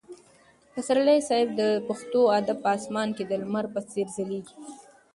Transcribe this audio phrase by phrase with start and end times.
[0.73, 4.55] پسرلي صاحب د پښتو ادب په اسمان کې د لمر په څېر ځلېږي.